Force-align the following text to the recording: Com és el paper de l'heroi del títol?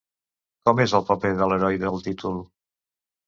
Com 0.69 0.79
és 0.85 0.95
el 0.99 1.03
paper 1.09 1.29
de 1.41 1.49
l'heroi 1.51 1.77
del 1.83 2.01
títol? 2.09 2.39